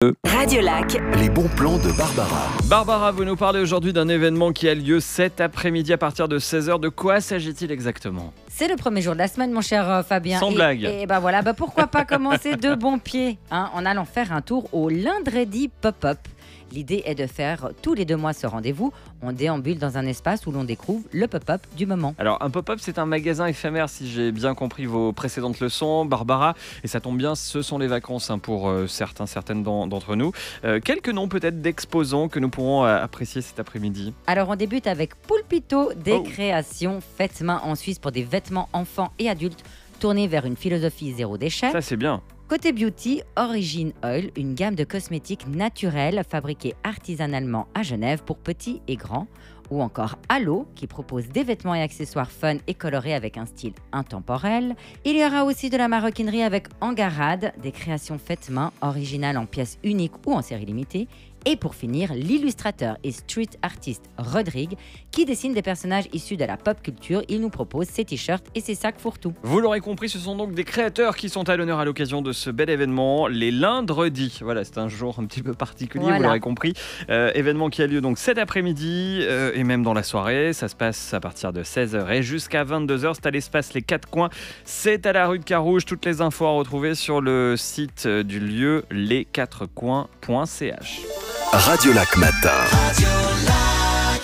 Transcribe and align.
Radio 0.00 0.60
Lac. 0.60 0.96
Les 1.18 1.28
bons 1.28 1.48
plans 1.56 1.76
de 1.76 1.90
Barbara. 1.90 2.46
Barbara, 2.66 3.10
vous 3.10 3.24
nous 3.24 3.34
parlez 3.34 3.58
aujourd'hui 3.58 3.92
d'un 3.92 4.06
événement 4.06 4.52
qui 4.52 4.68
a 4.68 4.74
lieu 4.76 5.00
cet 5.00 5.40
après-midi 5.40 5.92
à 5.92 5.98
partir 5.98 6.28
de 6.28 6.38
16h. 6.38 6.78
De 6.78 6.88
quoi 6.88 7.20
s'agit-il 7.20 7.72
exactement? 7.72 8.32
C'est 8.46 8.68
le 8.68 8.76
premier 8.76 9.00
jour 9.00 9.14
de 9.14 9.18
la 9.18 9.26
semaine, 9.26 9.50
mon 9.50 9.60
cher 9.60 9.90
euh, 9.90 10.04
Fabien. 10.04 10.38
Sans 10.38 10.52
et, 10.52 10.54
blague. 10.54 10.84
Et 10.84 11.06
bah 11.06 11.18
voilà, 11.18 11.42
bah 11.42 11.52
pourquoi 11.52 11.88
pas 11.88 12.04
commencer 12.04 12.54
de 12.54 12.76
bon 12.76 13.00
pied 13.00 13.38
hein, 13.50 13.70
en 13.74 13.84
allant 13.84 14.04
faire 14.04 14.32
un 14.32 14.40
tour 14.40 14.72
au 14.72 14.88
Lindredi 14.88 15.68
Pop-Up. 15.80 16.18
L'idée 16.72 17.02
est 17.06 17.14
de 17.14 17.26
faire 17.26 17.70
tous 17.82 17.94
les 17.94 18.04
deux 18.04 18.16
mois 18.16 18.32
ce 18.32 18.46
rendez-vous. 18.46 18.92
On 19.22 19.32
déambule 19.32 19.78
dans 19.78 19.96
un 19.96 20.04
espace 20.06 20.46
où 20.46 20.52
l'on 20.52 20.64
découvre 20.64 21.02
le 21.12 21.26
pop-up 21.26 21.62
du 21.76 21.86
moment. 21.86 22.14
Alors, 22.18 22.42
un 22.42 22.50
pop-up, 22.50 22.78
c'est 22.82 22.98
un 22.98 23.06
magasin 23.06 23.46
éphémère, 23.46 23.88
si 23.88 24.10
j'ai 24.10 24.32
bien 24.32 24.54
compris 24.54 24.84
vos 24.84 25.12
précédentes 25.12 25.60
leçons, 25.60 26.04
Barbara. 26.04 26.54
Et 26.84 26.88
ça 26.88 27.00
tombe 27.00 27.16
bien, 27.16 27.34
ce 27.34 27.62
sont 27.62 27.78
les 27.78 27.86
vacances 27.86 28.30
hein, 28.30 28.38
pour 28.38 28.68
euh, 28.68 28.86
certains, 28.86 29.26
certaines 29.26 29.62
d'en- 29.62 29.86
d'entre 29.86 30.14
nous. 30.14 30.32
Euh, 30.64 30.78
quelques 30.80 31.08
noms 31.08 31.28
peut-être 31.28 31.62
d'exposants 31.62 32.28
que 32.28 32.38
nous 32.38 32.50
pourrons 32.50 32.84
euh, 32.84 33.02
apprécier 33.02 33.40
cet 33.40 33.58
après-midi. 33.60 34.12
Alors 34.26 34.48
on 34.50 34.56
débute 34.56 34.86
avec 34.86 35.14
Pulpito, 35.22 35.92
des 35.94 36.12
Oh. 36.12 36.22
créations 36.22 37.00
faites 37.16 37.40
main 37.40 37.60
en 37.64 37.74
Suisse 37.74 37.98
pour 37.98 38.12
des 38.12 38.22
vêtements 38.24 38.68
enfants 38.72 39.12
et 39.18 39.28
adultes 39.30 39.62
tournés 40.00 40.26
vers 40.28 40.44
une 40.46 40.56
philosophie 40.56 41.12
zéro 41.12 41.36
déchet. 41.38 41.70
Ça, 41.72 41.80
c'est 41.80 41.96
bien. 41.96 42.20
Côté 42.48 42.72
beauty, 42.72 43.20
Origin 43.36 43.92
Oil, 44.02 44.30
une 44.34 44.54
gamme 44.54 44.74
de 44.74 44.84
cosmétiques 44.84 45.46
naturels 45.46 46.22
fabriqués 46.26 46.74
artisanalement 46.82 47.68
à 47.74 47.82
Genève 47.82 48.24
pour 48.24 48.38
petits 48.38 48.80
et 48.88 48.96
grands. 48.96 49.26
Ou 49.70 49.82
encore 49.82 50.16
Halo, 50.30 50.66
qui 50.74 50.86
propose 50.86 51.28
des 51.28 51.42
vêtements 51.42 51.74
et 51.74 51.82
accessoires 51.82 52.30
fun 52.30 52.56
et 52.66 52.72
colorés 52.72 53.12
avec 53.12 53.36
un 53.36 53.44
style 53.44 53.74
intemporel. 53.92 54.76
Il 55.04 55.14
y 55.14 55.22
aura 55.26 55.44
aussi 55.44 55.68
de 55.68 55.76
la 55.76 55.88
maroquinerie 55.88 56.42
avec 56.42 56.68
Angarade, 56.80 57.52
des 57.62 57.70
créations 57.70 58.16
faites 58.16 58.48
main, 58.48 58.72
originales 58.80 59.36
en 59.36 59.44
pièces 59.44 59.78
uniques 59.84 60.26
ou 60.26 60.32
en 60.32 60.40
série 60.40 60.64
limitée. 60.64 61.06
Et 61.44 61.56
pour 61.56 61.74
finir, 61.74 62.12
l'illustrateur 62.14 62.96
et 63.04 63.12
street 63.12 63.50
artiste 63.62 64.04
Rodrigue, 64.18 64.76
qui 65.10 65.24
dessine 65.24 65.54
des 65.54 65.62
personnages 65.62 66.08
issus 66.12 66.36
de 66.36 66.44
la 66.44 66.56
pop 66.56 66.82
culture. 66.82 67.22
Il 67.28 67.40
nous 67.40 67.50
propose 67.50 67.86
ses 67.86 68.04
t-shirts 68.04 68.46
et 68.54 68.60
ses 68.60 68.74
sacs 68.74 68.98
fourre-tout. 68.98 69.34
Vous 69.42 69.60
l'aurez 69.60 69.80
compris, 69.80 70.08
ce 70.08 70.18
sont 70.18 70.36
donc 70.36 70.54
des 70.54 70.64
créateurs 70.64 71.16
qui 71.16 71.28
sont 71.28 71.48
à 71.48 71.56
l'honneur 71.56 71.78
à 71.78 71.84
l'occasion 71.84 72.22
de 72.22 72.32
ce 72.32 72.50
bel 72.50 72.70
événement, 72.70 73.26
les 73.26 73.50
lundredis. 73.50 74.40
Voilà, 74.42 74.64
c'est 74.64 74.78
un 74.78 74.88
jour 74.88 75.18
un 75.18 75.26
petit 75.26 75.42
peu 75.42 75.54
particulier, 75.54 76.12
vous 76.12 76.22
l'aurez 76.22 76.40
compris. 76.40 76.74
Euh, 77.10 77.30
événement 77.34 77.70
qui 77.70 77.82
a 77.82 77.86
lieu 77.86 78.00
donc 78.00 78.18
cet 78.18 78.38
après-midi 78.38 79.20
euh, 79.22 79.52
et 79.54 79.64
même 79.64 79.82
dans 79.82 79.94
la 79.94 80.02
soirée. 80.02 80.52
Ça 80.52 80.68
se 80.68 80.76
passe 80.76 81.14
à 81.14 81.20
partir 81.20 81.52
de 81.52 81.62
16h 81.62 82.10
et 82.12 82.22
jusqu'à 82.22 82.64
22h. 82.64 83.14
C'est 83.14 83.26
à 83.26 83.30
l'espace 83.30 83.74
Les 83.74 83.82
Quatre 83.82 84.08
Coins. 84.08 84.30
C'est 84.64 85.06
à 85.06 85.12
la 85.12 85.26
rue 85.26 85.38
de 85.38 85.44
Carouge. 85.44 85.84
Toutes 85.84 86.04
les 86.04 86.20
infos 86.20 86.46
à 86.46 86.50
retrouver 86.50 86.94
sur 86.94 87.20
le 87.20 87.56
site 87.56 88.04
euh, 88.06 88.22
du 88.22 88.40
lieu 88.40 88.84
lesquatrecoins.ch. 88.90 91.37
Radio 91.52 91.92
Lac 91.92 92.16
Matin. 92.16 93.17